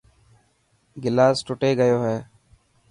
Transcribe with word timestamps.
گلاس 1.03 1.37
ٽٽي 1.47 1.71
گيو 1.79 1.97
هي. 2.07 2.17